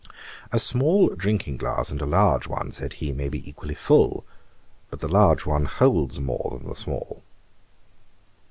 'A 0.51 0.57
small 0.57 1.09
drinking 1.09 1.57
glass 1.57 1.91
and 1.91 2.01
a 2.01 2.07
large 2.07 2.47
one, 2.47 2.71
(said 2.71 2.93
he,) 2.93 3.11
may 3.13 3.29
be 3.29 3.47
equally 3.47 3.75
full; 3.75 4.25
but 4.89 4.97
the 4.97 5.07
large 5.07 5.45
one 5.45 5.65
holds 5.65 6.19
more 6.19 6.57
than 6.57 6.67
the 6.67 6.75
small.' 6.75 7.21